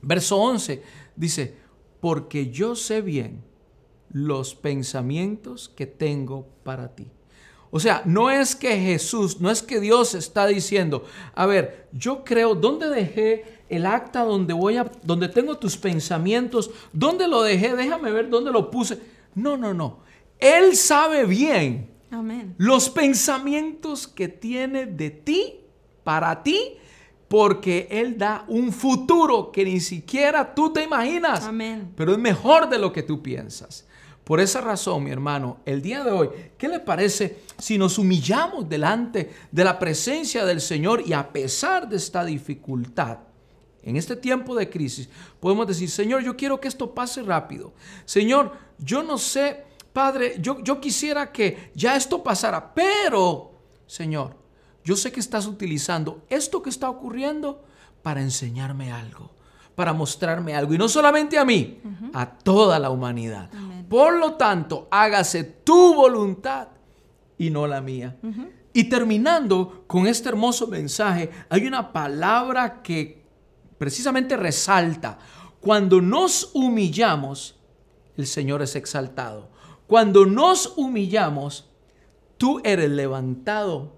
verso 0.00 0.38
11, 0.38 0.82
dice, 1.14 1.54
porque 2.00 2.50
yo 2.50 2.74
sé 2.74 3.02
bien 3.02 3.44
los 4.10 4.56
pensamientos 4.56 5.68
que 5.68 5.86
tengo 5.86 6.48
para 6.64 6.96
ti. 6.96 7.06
O 7.70 7.78
sea, 7.78 8.02
no 8.04 8.28
es 8.28 8.56
que 8.56 8.76
Jesús, 8.80 9.40
no 9.40 9.48
es 9.48 9.62
que 9.62 9.78
Dios 9.78 10.16
está 10.16 10.48
diciendo, 10.48 11.04
a 11.36 11.46
ver, 11.46 11.88
yo 11.92 12.24
creo, 12.24 12.56
¿dónde 12.56 12.88
dejé 12.88 13.60
el 13.68 13.86
acta 13.86 14.24
donde 14.24 14.54
voy 14.54 14.76
a, 14.76 14.90
donde 15.04 15.28
tengo 15.28 15.56
tus 15.56 15.76
pensamientos? 15.76 16.72
¿Dónde 16.92 17.28
lo 17.28 17.42
dejé? 17.42 17.76
Déjame 17.76 18.10
ver 18.10 18.28
dónde 18.28 18.50
lo 18.50 18.72
puse. 18.72 18.98
No, 19.36 19.56
no, 19.56 19.72
no. 19.72 20.02
Él 20.42 20.76
sabe 20.76 21.24
bien 21.24 21.90
Amén. 22.10 22.54
los 22.58 22.90
pensamientos 22.90 24.08
que 24.08 24.28
tiene 24.28 24.86
de 24.86 25.10
ti, 25.10 25.60
para 26.04 26.42
ti, 26.42 26.76
porque 27.28 27.88
Él 27.90 28.18
da 28.18 28.44
un 28.48 28.72
futuro 28.72 29.50
que 29.50 29.64
ni 29.64 29.80
siquiera 29.80 30.54
tú 30.54 30.72
te 30.72 30.82
imaginas. 30.82 31.44
Amén. 31.44 31.92
Pero 31.96 32.12
es 32.12 32.18
mejor 32.18 32.68
de 32.68 32.78
lo 32.78 32.92
que 32.92 33.02
tú 33.02 33.22
piensas. 33.22 33.86
Por 34.24 34.40
esa 34.40 34.60
razón, 34.60 35.04
mi 35.04 35.10
hermano, 35.10 35.58
el 35.64 35.82
día 35.82 36.04
de 36.04 36.10
hoy, 36.10 36.28
¿qué 36.56 36.68
le 36.68 36.78
parece 36.78 37.38
si 37.58 37.76
nos 37.76 37.98
humillamos 37.98 38.68
delante 38.68 39.32
de 39.50 39.64
la 39.64 39.78
presencia 39.78 40.44
del 40.44 40.60
Señor 40.60 41.02
y 41.06 41.12
a 41.12 41.32
pesar 41.32 41.88
de 41.88 41.96
esta 41.96 42.24
dificultad, 42.24 43.18
en 43.82 43.96
este 43.96 44.14
tiempo 44.14 44.54
de 44.54 44.70
crisis, 44.70 45.08
podemos 45.40 45.66
decir, 45.66 45.90
Señor, 45.90 46.22
yo 46.22 46.36
quiero 46.36 46.60
que 46.60 46.68
esto 46.68 46.94
pase 46.94 47.22
rápido. 47.22 47.72
Señor, 48.04 48.52
yo 48.78 49.02
no 49.02 49.18
sé, 49.18 49.64
Padre, 49.92 50.36
yo, 50.40 50.60
yo 50.62 50.80
quisiera 50.80 51.30
que 51.30 51.70
ya 51.74 51.96
esto 51.96 52.22
pasara, 52.22 52.72
pero, 52.74 53.52
Señor, 53.86 54.36
yo 54.84 54.96
sé 54.96 55.12
que 55.12 55.20
estás 55.20 55.46
utilizando 55.46 56.24
esto 56.28 56.62
que 56.62 56.70
está 56.70 56.88
ocurriendo 56.88 57.64
para 58.02 58.20
enseñarme 58.20 58.90
algo, 58.90 59.30
para 59.74 59.92
mostrarme 59.92 60.54
algo. 60.54 60.74
Y 60.74 60.78
no 60.78 60.88
solamente 60.88 61.38
a 61.38 61.44
mí, 61.44 61.80
a 62.12 62.26
toda 62.26 62.78
la 62.78 62.90
humanidad. 62.90 63.50
Amén. 63.52 63.86
Por 63.88 64.14
lo 64.18 64.34
tanto, 64.34 64.88
hágase 64.90 65.44
tu 65.44 65.94
voluntad 65.94 66.68
y 67.38 67.50
no 67.50 67.66
la 67.66 67.80
mía. 67.80 68.16
Y 68.72 68.84
terminando 68.84 69.84
con 69.86 70.06
este 70.06 70.30
hermoso 70.30 70.66
mensaje, 70.66 71.30
hay 71.48 71.66
una 71.66 71.92
palabra 71.92 72.82
que 72.82 73.22
precisamente 73.76 74.36
resalta. 74.36 75.18
Cuando 75.60 76.00
nos 76.00 76.50
humillamos, 76.54 77.60
el 78.16 78.26
Señor 78.26 78.62
es 78.62 78.74
exaltado. 78.74 79.51
Cuando 79.92 80.24
nos 80.24 80.72
humillamos, 80.78 81.68
tú 82.38 82.62
eres 82.64 82.88
levantado 82.88 83.92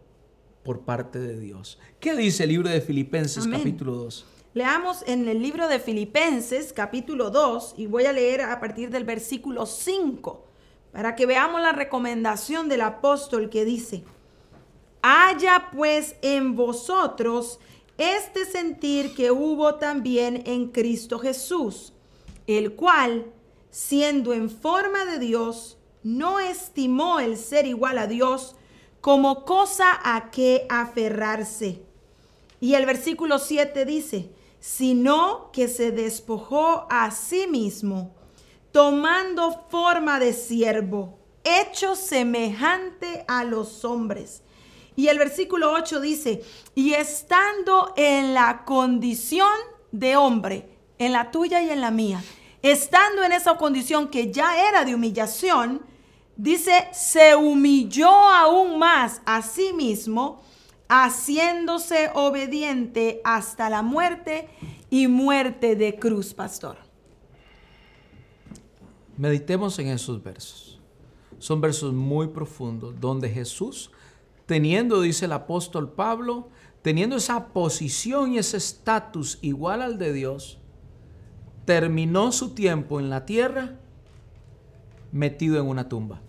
por 0.64 0.80
parte 0.80 1.20
de 1.20 1.38
Dios. 1.38 1.78
¿Qué 2.00 2.16
dice 2.16 2.42
el 2.42 2.48
libro 2.48 2.68
de 2.68 2.80
Filipenses 2.80 3.44
Amén. 3.44 3.60
capítulo 3.60 3.94
2? 3.94 4.26
Leamos 4.54 5.04
en 5.06 5.28
el 5.28 5.40
libro 5.40 5.68
de 5.68 5.78
Filipenses 5.78 6.72
capítulo 6.72 7.30
2 7.30 7.76
y 7.76 7.86
voy 7.86 8.06
a 8.06 8.12
leer 8.12 8.40
a 8.40 8.58
partir 8.58 8.90
del 8.90 9.04
versículo 9.04 9.66
5 9.66 10.44
para 10.90 11.14
que 11.14 11.26
veamos 11.26 11.60
la 11.60 11.70
recomendación 11.70 12.68
del 12.68 12.80
apóstol 12.80 13.48
que 13.48 13.64
dice, 13.64 14.02
haya 15.00 15.68
pues 15.72 16.16
en 16.22 16.56
vosotros 16.56 17.60
este 17.98 18.46
sentir 18.46 19.14
que 19.14 19.30
hubo 19.30 19.76
también 19.76 20.42
en 20.44 20.72
Cristo 20.72 21.20
Jesús, 21.20 21.92
el 22.48 22.72
cual, 22.74 23.26
siendo 23.70 24.32
en 24.32 24.50
forma 24.50 25.04
de 25.04 25.20
Dios, 25.20 25.78
no 26.04 26.38
estimó 26.38 27.18
el 27.18 27.36
ser 27.36 27.66
igual 27.66 27.98
a 27.98 28.06
Dios 28.06 28.54
como 29.00 29.44
cosa 29.44 29.98
a 30.02 30.30
que 30.30 30.66
aferrarse. 30.70 31.82
Y 32.60 32.74
el 32.74 32.86
versículo 32.86 33.38
7 33.38 33.84
dice, 33.84 34.30
sino 34.60 35.50
que 35.52 35.68
se 35.68 35.90
despojó 35.90 36.86
a 36.88 37.10
sí 37.10 37.46
mismo, 37.46 38.14
tomando 38.72 39.66
forma 39.68 40.18
de 40.18 40.32
siervo, 40.32 41.18
hecho 41.42 41.96
semejante 41.96 43.24
a 43.28 43.44
los 43.44 43.84
hombres. 43.84 44.42
Y 44.96 45.08
el 45.08 45.18
versículo 45.18 45.72
8 45.72 46.00
dice, 46.00 46.42
y 46.74 46.94
estando 46.94 47.92
en 47.96 48.32
la 48.32 48.64
condición 48.64 49.52
de 49.92 50.16
hombre, 50.16 50.68
en 50.98 51.12
la 51.12 51.30
tuya 51.30 51.62
y 51.62 51.70
en 51.70 51.80
la 51.80 51.90
mía, 51.90 52.22
estando 52.62 53.22
en 53.22 53.32
esa 53.32 53.56
condición 53.56 54.08
que 54.08 54.32
ya 54.32 54.66
era 54.68 54.84
de 54.84 54.94
humillación, 54.94 55.82
dice, 56.36 56.88
se 56.92 57.34
humilló 57.34 58.10
aún 58.10 58.78
más 58.78 59.22
a 59.24 59.42
sí 59.42 59.72
mismo, 59.72 60.42
haciéndose 60.88 62.10
obediente 62.14 63.20
hasta 63.24 63.70
la 63.70 63.82
muerte 63.82 64.48
y 64.90 65.08
muerte 65.08 65.76
de 65.76 65.98
cruz, 65.98 66.34
pastor. 66.34 66.76
Meditemos 69.16 69.78
en 69.78 69.88
esos 69.88 70.22
versos. 70.22 70.80
Son 71.38 71.60
versos 71.60 71.92
muy 71.92 72.28
profundos 72.28 72.94
donde 73.00 73.28
Jesús, 73.28 73.90
teniendo, 74.46 75.00
dice 75.00 75.26
el 75.26 75.32
apóstol 75.32 75.92
Pablo, 75.92 76.48
teniendo 76.82 77.16
esa 77.16 77.48
posición 77.48 78.32
y 78.32 78.38
ese 78.38 78.56
estatus 78.56 79.38
igual 79.40 79.82
al 79.82 79.98
de 79.98 80.12
Dios, 80.12 80.58
terminó 81.64 82.30
su 82.32 82.50
tiempo 82.54 83.00
en 83.00 83.10
la 83.10 83.24
tierra 83.24 83.78
metido 85.14 85.60
en 85.60 85.66
una 85.66 85.88
tumba, 85.88 86.20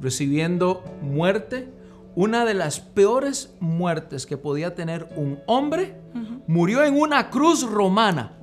recibiendo 0.00 0.82
muerte, 1.02 1.68
una 2.16 2.46
de 2.46 2.54
las 2.54 2.80
peores 2.80 3.54
muertes 3.60 4.24
que 4.24 4.38
podía 4.38 4.74
tener 4.74 5.06
un 5.16 5.40
hombre, 5.46 6.00
murió 6.46 6.82
en 6.82 6.98
una 6.98 7.28
cruz 7.28 7.62
romana, 7.62 8.38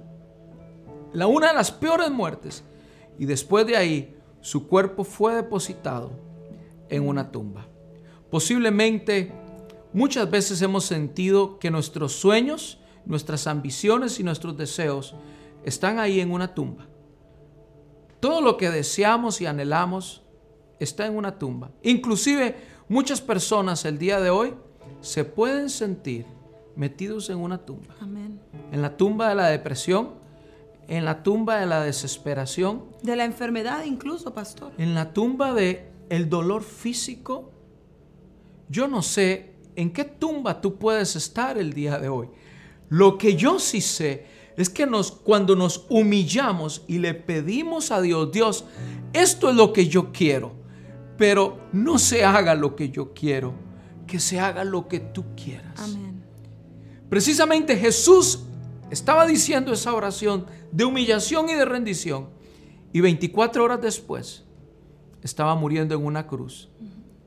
la 1.12 1.26
una 1.26 1.48
de 1.48 1.56
las 1.56 1.72
peores 1.72 2.12
muertes, 2.12 2.64
y 3.18 3.26
después 3.26 3.66
de 3.66 3.78
ahí 3.78 4.16
su 4.42 4.68
cuerpo 4.68 5.04
fue 5.04 5.34
depositado 5.34 6.12
en 6.90 7.08
una 7.08 7.32
tumba. 7.32 7.66
Posiblemente 8.30 9.32
muchas 9.92 10.30
veces 10.30 10.62
hemos 10.62 10.86
sentido 10.86 11.58
que 11.58 11.72
nuestros 11.72 12.12
sueños, 12.14 12.78
nuestras 13.06 13.48
ambiciones 13.48 14.20
y 14.20 14.24
nuestros 14.24 14.56
deseos 14.56 15.16
están 15.66 15.98
ahí 15.98 16.20
en 16.20 16.32
una 16.32 16.54
tumba. 16.54 16.91
Todo 18.22 18.42
lo 18.42 18.56
que 18.56 18.70
deseamos 18.70 19.42
y 19.42 19.48
anhelamos 19.48 20.22
está 20.80 21.06
en 21.06 21.18
una 21.18 21.38
tumba. 21.38 21.72
Inclusive 21.84 22.56
muchas 22.88 23.20
personas 23.20 23.84
el 23.84 23.98
día 23.98 24.22
de 24.22 24.30
hoy 24.30 24.54
se 25.02 25.26
pueden 25.26 25.70
sentir 25.70 26.26
metidos 26.76 27.30
en 27.30 27.40
una 27.40 27.58
tumba. 27.66 27.96
Amén. 28.00 28.40
En 28.72 28.82
la 28.82 28.96
tumba 28.96 29.30
de 29.30 29.36
la 29.36 29.48
depresión, 29.48 30.12
en 30.88 31.04
la 31.04 31.24
tumba 31.24 31.60
de 31.60 31.66
la 31.66 31.82
desesperación, 31.84 32.86
De 33.02 33.16
la 33.16 33.26
enfermedad 33.26 33.84
incluso, 33.86 34.34
pastor. 34.34 34.72
en 34.78 34.94
la 34.94 35.14
tumba 35.14 35.54
de 35.54 35.90
el 36.10 36.30
dolor 36.30 36.64
físico. 36.64 37.52
Yo 38.70 38.88
no 38.88 39.02
sé 39.02 39.56
en 39.76 39.92
qué 39.92 40.04
tumba 40.04 40.62
tú 40.62 40.78
puedes 40.78 41.16
estar 41.16 41.58
el 41.58 41.74
día 41.74 41.98
de 41.98 42.10
hoy. 42.10 42.30
Lo 42.90 43.18
que 43.18 43.36
yo 43.36 43.58
sí 43.60 43.82
sé 43.82 44.26
es 44.58 44.70
que 44.70 44.86
nos, 44.86 45.12
cuando 45.12 45.56
nos 45.56 45.86
humillamos 45.90 46.84
y 46.88 47.00
le 47.00 47.14
pedimos 47.14 47.92
a 47.92 48.02
Dios, 48.02 48.32
Dios, 48.32 48.66
esto 49.14 49.50
es 49.50 49.56
lo 49.56 49.74
que 49.74 49.88
yo 49.88 50.12
quiero, 50.12 50.54
pero 51.18 51.60
no 51.72 51.98
se 52.00 52.26
haga 52.26 52.56
lo 52.56 52.76
que 52.76 52.90
yo 52.90 53.14
quiero, 53.14 53.54
que 54.08 54.20
se 54.20 54.40
haga 54.40 54.64
lo 54.64 54.88
que 54.88 55.00
tú 55.00 55.26
quieras. 55.36 55.80
Amén. 55.80 56.24
Precisamente 57.10 57.76
Jesús 57.76 58.44
estaba 58.90 59.26
diciendo 59.26 59.74
esa 59.74 59.94
oración 59.94 60.46
de 60.72 60.86
humillación 60.86 61.50
y 61.50 61.54
de 61.54 61.66
rendición. 61.66 62.30
Y 62.94 63.02
24 63.02 63.64
horas 63.64 63.82
después 63.82 64.44
estaba 65.22 65.56
muriendo 65.56 65.96
en 65.96 66.06
una 66.06 66.28
cruz. 66.28 66.70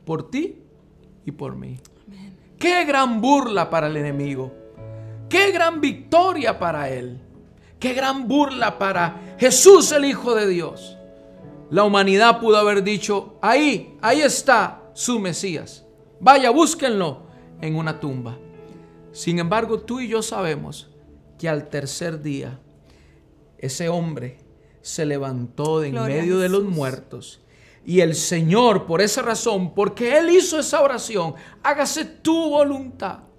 Por 0.04 0.30
ti 0.30 0.62
y 1.24 1.32
por 1.32 1.56
mí. 1.56 1.78
Qué 2.58 2.84
gran 2.84 3.20
burla 3.20 3.70
para 3.70 3.86
el 3.86 3.96
enemigo. 3.96 4.52
Qué 5.34 5.50
gran 5.50 5.80
victoria 5.80 6.60
para 6.60 6.88
él. 6.88 7.18
Qué 7.80 7.92
gran 7.92 8.28
burla 8.28 8.78
para 8.78 9.34
Jesús 9.36 9.90
el 9.90 10.04
Hijo 10.04 10.32
de 10.32 10.46
Dios. 10.46 10.96
La 11.70 11.82
humanidad 11.82 12.38
pudo 12.38 12.56
haber 12.56 12.84
dicho, 12.84 13.36
ahí, 13.42 13.98
ahí 14.00 14.20
está 14.20 14.84
su 14.92 15.18
Mesías. 15.18 15.84
Vaya, 16.20 16.50
búsquenlo 16.50 17.22
en 17.60 17.74
una 17.74 17.98
tumba. 17.98 18.38
Sin 19.10 19.40
embargo, 19.40 19.80
tú 19.80 19.98
y 19.98 20.06
yo 20.06 20.22
sabemos 20.22 20.88
que 21.36 21.48
al 21.48 21.68
tercer 21.68 22.22
día 22.22 22.60
ese 23.58 23.88
hombre 23.88 24.38
se 24.82 25.04
levantó 25.04 25.80
de 25.80 25.88
en 25.88 25.94
medio 25.96 26.38
de 26.38 26.48
los 26.48 26.62
muertos. 26.62 27.40
Y 27.84 28.02
el 28.02 28.14
Señor, 28.14 28.86
por 28.86 29.02
esa 29.02 29.20
razón, 29.20 29.74
porque 29.74 30.16
Él 30.16 30.30
hizo 30.30 30.60
esa 30.60 30.80
oración, 30.80 31.34
hágase 31.64 32.04
tu 32.04 32.50
voluntad. 32.50 33.33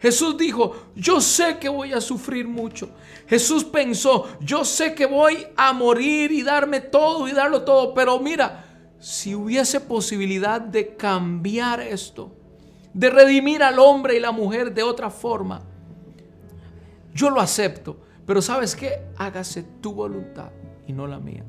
Jesús 0.00 0.36
dijo, 0.36 0.74
yo 0.94 1.20
sé 1.20 1.58
que 1.58 1.68
voy 1.68 1.92
a 1.92 2.00
sufrir 2.00 2.46
mucho. 2.46 2.90
Jesús 3.26 3.64
pensó, 3.64 4.26
yo 4.40 4.64
sé 4.64 4.94
que 4.94 5.06
voy 5.06 5.46
a 5.56 5.72
morir 5.72 6.32
y 6.32 6.42
darme 6.42 6.80
todo 6.80 7.26
y 7.28 7.32
darlo 7.32 7.62
todo, 7.62 7.94
pero 7.94 8.20
mira, 8.20 8.64
si 8.98 9.34
hubiese 9.34 9.80
posibilidad 9.80 10.60
de 10.60 10.96
cambiar 10.96 11.80
esto, 11.80 12.32
de 12.92 13.10
redimir 13.10 13.62
al 13.62 13.78
hombre 13.78 14.16
y 14.16 14.20
la 14.20 14.32
mujer 14.32 14.74
de 14.74 14.82
otra 14.82 15.10
forma, 15.10 15.62
yo 17.14 17.30
lo 17.30 17.40
acepto. 17.40 17.98
Pero 18.26 18.42
sabes 18.42 18.74
qué? 18.74 19.02
Hágase 19.16 19.62
tu 19.80 19.92
voluntad 19.92 20.50
y 20.86 20.92
no 20.92 21.06
la 21.06 21.18
mía. 21.18 21.44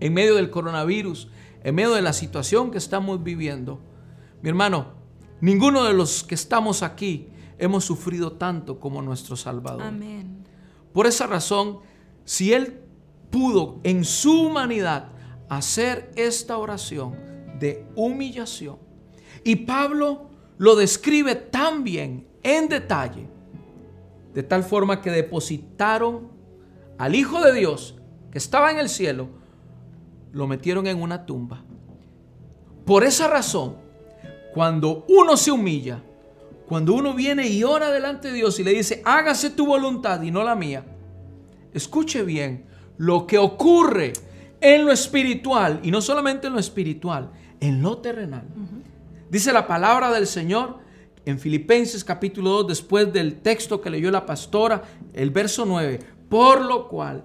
En 0.00 0.12
medio 0.12 0.34
del 0.34 0.50
coronavirus, 0.50 1.28
en 1.62 1.74
medio 1.74 1.94
de 1.94 2.02
la 2.02 2.12
situación 2.12 2.70
que 2.70 2.78
estamos 2.78 3.22
viviendo, 3.22 3.80
mi 4.42 4.50
hermano, 4.50 4.94
ninguno 5.40 5.84
de 5.84 5.94
los 5.94 6.24
que 6.24 6.34
estamos 6.34 6.82
aquí 6.82 7.28
hemos 7.58 7.84
sufrido 7.84 8.32
tanto 8.32 8.78
como 8.78 9.02
nuestro 9.02 9.36
Salvador. 9.36 9.82
Amén. 9.82 10.44
Por 10.92 11.06
esa 11.06 11.26
razón, 11.26 11.80
si 12.24 12.52
Él 12.52 12.80
pudo 13.30 13.80
en 13.82 14.04
su 14.04 14.46
humanidad 14.46 15.08
hacer 15.48 16.12
esta 16.16 16.58
oración 16.58 17.16
de 17.58 17.86
humillación, 17.94 18.78
y 19.44 19.56
Pablo 19.56 20.30
lo 20.58 20.76
describe 20.76 21.34
tan 21.34 21.84
bien, 21.84 22.26
en 22.42 22.68
detalle, 22.68 23.28
de 24.32 24.42
tal 24.42 24.62
forma 24.62 25.00
que 25.00 25.10
depositaron 25.10 26.28
al 26.98 27.14
Hijo 27.14 27.40
de 27.40 27.52
Dios 27.52 27.96
que 28.30 28.38
estaba 28.38 28.70
en 28.70 28.78
el 28.78 28.88
cielo, 28.88 29.28
lo 30.32 30.46
metieron 30.46 30.86
en 30.86 31.00
una 31.00 31.26
tumba. 31.26 31.64
Por 32.84 33.04
esa 33.04 33.28
razón, 33.28 33.76
cuando 34.54 35.04
uno 35.08 35.36
se 35.36 35.50
humilla, 35.50 36.02
cuando 36.66 36.94
uno 36.94 37.14
viene 37.14 37.48
y 37.48 37.62
ora 37.64 37.90
delante 37.90 38.28
de 38.28 38.34
Dios 38.34 38.58
y 38.58 38.64
le 38.64 38.72
dice, 38.72 39.02
hágase 39.04 39.50
tu 39.50 39.66
voluntad 39.66 40.20
y 40.22 40.30
no 40.30 40.42
la 40.42 40.56
mía, 40.56 40.84
escuche 41.72 42.22
bien 42.22 42.66
lo 42.98 43.26
que 43.26 43.38
ocurre 43.38 44.12
en 44.60 44.84
lo 44.84 44.92
espiritual, 44.92 45.80
y 45.82 45.90
no 45.90 46.00
solamente 46.00 46.46
en 46.46 46.54
lo 46.54 46.58
espiritual, 46.58 47.30
en 47.60 47.82
lo 47.82 47.98
terrenal. 47.98 48.44
Dice 49.30 49.52
la 49.52 49.66
palabra 49.66 50.10
del 50.10 50.26
Señor 50.26 50.78
en 51.24 51.38
Filipenses 51.38 52.04
capítulo 52.04 52.50
2, 52.50 52.68
después 52.68 53.12
del 53.12 53.40
texto 53.40 53.80
que 53.80 53.90
leyó 53.90 54.10
la 54.10 54.24
pastora, 54.24 54.82
el 55.12 55.30
verso 55.30 55.66
9, 55.66 55.98
por 56.28 56.64
lo 56.64 56.88
cual 56.88 57.24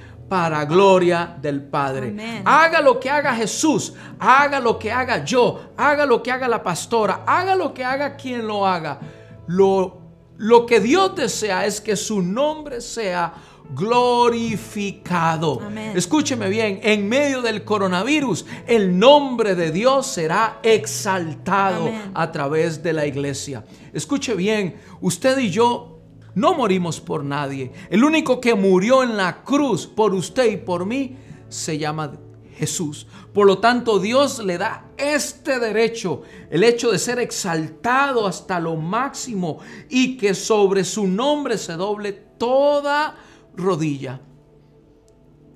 Para 0.31 0.63
gloria 0.63 1.35
del 1.41 1.61
Padre. 1.61 2.15
Haga 2.45 2.79
lo 2.79 2.97
que 3.01 3.09
haga 3.09 3.35
Jesús, 3.35 3.93
haga 4.17 4.61
lo 4.61 4.79
que 4.79 4.89
haga 4.89 5.25
yo, 5.25 5.73
haga 5.75 6.05
lo 6.05 6.23
que 6.23 6.31
haga 6.31 6.47
la 6.47 6.63
pastora, 6.63 7.23
haga 7.27 7.53
lo 7.53 7.73
que 7.73 7.83
haga 7.83 8.15
quien 8.15 8.47
lo 8.47 8.65
haga. 8.65 8.97
Lo, 9.47 9.97
lo 10.37 10.65
que 10.65 10.79
Dios 10.79 11.17
desea 11.17 11.65
es 11.65 11.81
que 11.81 11.97
su 11.97 12.21
nombre 12.21 12.79
sea 12.79 13.33
glorificado. 13.75 15.59
Escúcheme 15.93 16.47
bien, 16.47 16.79
en 16.81 17.09
medio 17.09 17.41
del 17.41 17.65
coronavirus, 17.65 18.45
el 18.67 18.97
nombre 18.97 19.55
de 19.55 19.73
Dios 19.73 20.07
será 20.07 20.59
exaltado 20.63 21.91
a 22.13 22.31
través 22.31 22.81
de 22.81 22.93
la 22.93 23.05
iglesia. 23.05 23.65
Escuche 23.91 24.33
bien, 24.35 24.77
usted 25.01 25.37
y 25.39 25.49
yo 25.49 25.90
no 26.35 26.53
morimos 26.53 27.01
por 27.01 27.23
nadie. 27.23 27.71
El 27.89 28.03
único 28.03 28.39
que 28.39 28.55
murió 28.55 29.03
en 29.03 29.17
la 29.17 29.43
cruz 29.43 29.85
por 29.85 30.13
usted 30.13 30.51
y 30.51 30.57
por 30.57 30.85
mí 30.85 31.17
se 31.49 31.77
llama 31.77 32.13
Jesús. 32.55 33.07
Por 33.33 33.47
lo 33.47 33.57
tanto, 33.57 33.99
Dios 33.99 34.39
le 34.39 34.57
da 34.57 34.85
este 34.97 35.59
derecho, 35.59 36.21
el 36.49 36.63
hecho 36.63 36.91
de 36.91 36.99
ser 36.99 37.19
exaltado 37.19 38.25
hasta 38.25 38.59
lo 38.59 38.75
máximo 38.75 39.59
y 39.89 40.17
que 40.17 40.33
sobre 40.33 40.83
su 40.83 41.07
nombre 41.07 41.57
se 41.57 41.73
doble 41.73 42.13
toda 42.13 43.15
rodilla. 43.55 44.21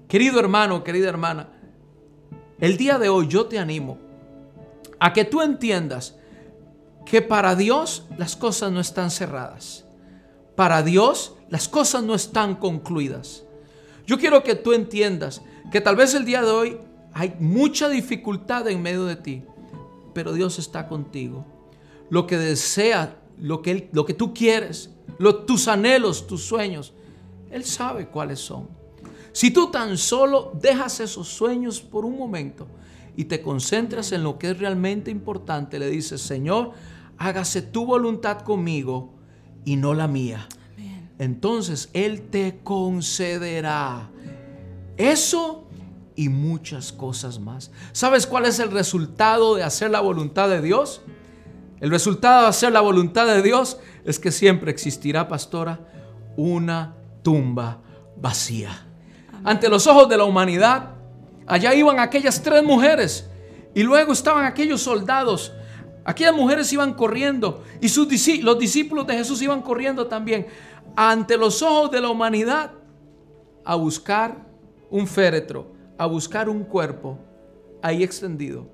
Querido 0.07 0.39
hermano, 0.39 0.83
querida 0.83 1.09
hermana, 1.09 1.49
el 2.59 2.77
día 2.77 2.97
de 2.97 3.09
hoy 3.09 3.27
yo 3.27 3.45
te 3.45 3.59
animo 3.59 3.97
a 4.99 5.13
que 5.13 5.25
tú 5.25 5.41
entiendas 5.41 6.15
que 7.05 7.21
para 7.21 7.55
Dios 7.55 8.07
las 8.17 8.35
cosas 8.35 8.71
no 8.71 8.79
están 8.79 9.11
cerradas 9.11 9.84
para 10.55 10.83
Dios 10.83 11.35
las 11.49 11.67
cosas 11.67 12.03
no 12.03 12.15
están 12.15 12.55
concluidas. 12.55 13.43
Yo 14.05 14.17
quiero 14.17 14.43
que 14.43 14.55
tú 14.55 14.73
entiendas 14.73 15.41
que 15.71 15.81
tal 15.81 15.95
vez 15.95 16.13
el 16.13 16.25
día 16.25 16.41
de 16.41 16.51
hoy 16.51 16.77
hay 17.13 17.35
mucha 17.39 17.89
dificultad 17.89 18.67
en 18.67 18.81
medio 18.81 19.05
de 19.05 19.15
ti, 19.15 19.43
pero 20.13 20.33
Dios 20.33 20.59
está 20.59 20.87
contigo. 20.87 21.45
Lo 22.09 22.27
que 22.27 22.37
desea, 22.37 23.17
lo 23.39 23.61
que, 23.61 23.89
lo 23.91 24.05
que 24.05 24.13
tú 24.13 24.33
quieres, 24.33 24.91
tus 25.47 25.67
anhelos, 25.67 26.27
tus 26.27 26.43
sueños, 26.43 26.93
Él 27.49 27.63
sabe 27.63 28.07
cuáles 28.07 28.39
son. 28.39 28.67
Si 29.31 29.51
tú 29.51 29.71
tan 29.71 29.97
solo 29.97 30.51
dejas 30.61 30.99
esos 30.99 31.27
sueños 31.27 31.81
por 31.81 32.05
un 32.05 32.17
momento 32.17 32.67
y 33.17 33.25
te 33.25 33.41
concentras 33.41 34.11
en 34.11 34.23
lo 34.23 34.37
que 34.37 34.51
es 34.51 34.59
realmente 34.59 35.11
importante, 35.11 35.79
le 35.79 35.89
dices, 35.89 36.21
Señor, 36.21 36.71
hágase 37.17 37.61
tu 37.61 37.85
voluntad 37.85 38.41
conmigo 38.41 39.14
y 39.65 39.75
no 39.75 39.93
la 39.93 40.07
mía. 40.07 40.47
Entonces 41.19 41.89
Él 41.93 42.29
te 42.29 42.59
concederá 42.63 44.09
eso 44.97 45.67
y 46.15 46.29
muchas 46.29 46.91
cosas 46.93 47.39
más. 47.39 47.71
¿Sabes 47.91 48.25
cuál 48.25 48.45
es 48.45 48.59
el 48.59 48.71
resultado 48.71 49.55
de 49.55 49.63
hacer 49.63 49.91
la 49.91 49.99
voluntad 49.99 50.49
de 50.49 50.61
Dios? 50.61 51.01
El 51.81 51.89
resultado 51.89 52.43
de 52.43 52.47
hacer 52.47 52.71
la 52.71 52.81
voluntad 52.81 53.25
de 53.27 53.41
Dios 53.41 53.77
es 54.05 54.19
que 54.19 54.31
siempre 54.31 54.71
existirá, 54.71 55.27
pastora, 55.27 55.79
una 56.37 56.95
tumba 57.21 57.81
vacía. 58.15 58.85
Ante 59.43 59.69
los 59.69 59.85
ojos 59.87 60.07
de 60.07 60.17
la 60.17 60.23
humanidad, 60.23 60.91
allá 61.45 61.73
iban 61.73 61.99
aquellas 61.99 62.41
tres 62.41 62.63
mujeres 62.63 63.29
y 63.73 63.83
luego 63.83 64.13
estaban 64.13 64.45
aquellos 64.45 64.81
soldados 64.81 65.51
Aquellas 66.05 66.35
mujeres 66.35 66.71
iban 66.71 66.93
corriendo 66.93 67.63
y 67.81 67.89
sus, 67.89 68.07
los 68.43 68.59
discípulos 68.59 69.07
de 69.07 69.15
Jesús 69.15 69.41
iban 69.41 69.63
corriendo 69.63 70.05
también 70.05 70.45
ante 70.95 71.35
los 71.35 71.63
ojos 71.63 71.89
de 71.89 71.99
la 71.99 72.09
humanidad 72.09 72.73
a 73.65 73.73
buscar 73.73 74.45
un 74.91 75.07
féretro, 75.07 75.73
a 75.97 76.05
buscar 76.05 76.47
un 76.47 76.63
cuerpo 76.63 77.17
ahí 77.81 78.03
extendido. 78.03 78.67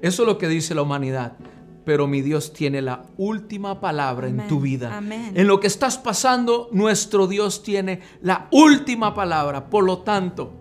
Eso 0.00 0.22
es 0.22 0.26
lo 0.26 0.38
que 0.38 0.48
dice 0.48 0.74
la 0.74 0.80
humanidad. 0.82 1.36
Pero 1.84 2.06
mi 2.06 2.22
Dios 2.22 2.52
tiene 2.52 2.80
la 2.80 3.04
última 3.18 3.80
palabra 3.80 4.28
en 4.28 4.46
tu 4.48 4.60
vida. 4.60 5.02
En 5.34 5.46
lo 5.46 5.60
que 5.60 5.66
estás 5.66 5.98
pasando, 5.98 6.68
nuestro 6.72 7.26
Dios 7.26 7.62
tiene 7.62 8.00
la 8.22 8.48
última 8.50 9.14
palabra. 9.14 9.68
Por 9.68 9.84
lo 9.84 9.98
tanto, 9.98 10.52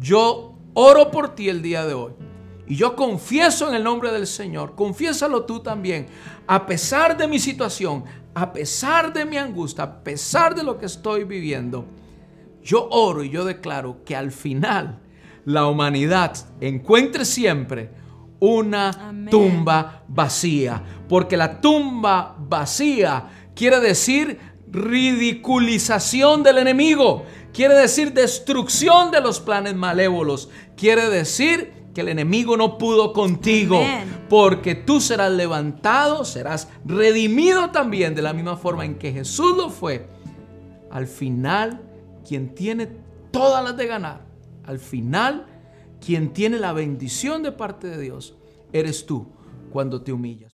yo 0.00 0.58
oro 0.74 1.10
por 1.10 1.34
ti 1.34 1.48
el 1.48 1.62
día 1.62 1.86
de 1.86 1.94
hoy 1.94 2.12
y 2.66 2.76
yo 2.76 2.96
confieso 2.96 3.68
en 3.68 3.74
el 3.74 3.84
nombre 3.84 4.10
del 4.10 4.26
Señor, 4.26 4.74
confiésalo 4.74 5.44
tú 5.44 5.60
también, 5.60 6.06
a 6.46 6.66
pesar 6.66 7.16
de 7.16 7.28
mi 7.28 7.38
situación, 7.38 8.04
a 8.34 8.52
pesar 8.52 9.12
de 9.12 9.24
mi 9.24 9.36
angustia, 9.36 9.84
a 9.84 10.02
pesar 10.02 10.54
de 10.54 10.64
lo 10.64 10.76
que 10.76 10.86
estoy 10.86 11.24
viviendo, 11.24 11.86
yo 12.62 12.88
oro 12.90 13.22
y 13.22 13.30
yo 13.30 13.44
declaro 13.44 14.02
que 14.04 14.16
al 14.16 14.32
final 14.32 15.00
la 15.44 15.66
humanidad 15.66 16.36
encuentre 16.60 17.24
siempre 17.24 17.90
una 18.40 19.14
tumba 19.30 20.02
vacía, 20.08 20.82
porque 21.08 21.36
la 21.36 21.60
tumba 21.60 22.34
vacía 22.38 23.50
quiere 23.54 23.80
decir 23.80 24.38
ridiculización 24.68 26.42
del 26.42 26.58
enemigo, 26.58 27.24
quiere 27.54 27.74
decir 27.74 28.12
destrucción 28.12 29.12
de 29.12 29.20
los 29.20 29.40
planes 29.40 29.74
malévolos, 29.74 30.50
quiere 30.76 31.08
decir 31.08 31.75
que 31.96 32.02
el 32.02 32.10
enemigo 32.10 32.58
no 32.58 32.76
pudo 32.76 33.14
contigo, 33.14 33.80
porque 34.28 34.74
tú 34.74 35.00
serás 35.00 35.32
levantado, 35.32 36.26
serás 36.26 36.68
redimido 36.84 37.70
también 37.70 38.14
de 38.14 38.20
la 38.20 38.34
misma 38.34 38.58
forma 38.58 38.84
en 38.84 38.96
que 38.98 39.14
Jesús 39.14 39.56
lo 39.56 39.70
fue. 39.70 40.06
Al 40.90 41.06
final, 41.06 41.80
quien 42.28 42.54
tiene 42.54 42.88
todas 43.30 43.64
las 43.64 43.78
de 43.78 43.86
ganar, 43.86 44.26
al 44.66 44.78
final, 44.78 45.46
quien 45.98 46.34
tiene 46.34 46.58
la 46.58 46.74
bendición 46.74 47.42
de 47.42 47.52
parte 47.52 47.86
de 47.86 47.98
Dios, 47.98 48.36
eres 48.74 49.06
tú 49.06 49.28
cuando 49.72 50.02
te 50.02 50.12
humillas. 50.12 50.55